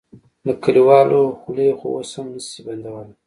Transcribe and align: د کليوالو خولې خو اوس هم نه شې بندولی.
د 0.45 0.47
کليوالو 0.63 1.21
خولې 1.39 1.67
خو 1.77 1.87
اوس 1.97 2.11
هم 2.17 2.27
نه 2.33 2.41
شې 2.49 2.59
بندولی. 2.65 3.13